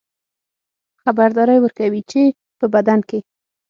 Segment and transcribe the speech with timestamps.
[1.03, 2.21] خبرداری ورکوي چې
[2.59, 3.19] په بدن کې